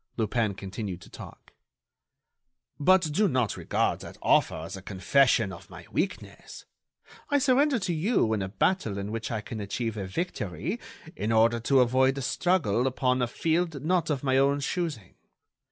Lupin 0.17 0.55
continued 0.55 0.99
to 1.01 1.11
talk: 1.11 1.53
"But 2.79 3.01
do 3.11 3.27
not 3.27 3.55
regard 3.55 3.99
that 3.99 4.17
offer 4.19 4.55
as 4.55 4.75
a 4.75 4.81
confession 4.81 5.53
of 5.53 5.69
my 5.69 5.85
weakness. 5.91 6.65
I 7.29 7.37
surrender 7.37 7.77
to 7.77 7.93
you 7.93 8.33
in 8.33 8.41
a 8.41 8.49
battle 8.49 8.97
in 8.97 9.11
which 9.11 9.29
I 9.29 9.41
can 9.41 9.59
achieve 9.59 9.97
a 9.97 10.07
victory 10.07 10.79
in 11.15 11.31
order 11.31 11.59
to 11.59 11.81
avoid 11.81 12.17
a 12.17 12.23
struggle 12.23 12.87
upon 12.87 13.21
a 13.21 13.27
field 13.27 13.83
not 13.85 14.09
of 14.09 14.23
my 14.23 14.39
own 14.39 14.61
choosing. 14.61 15.17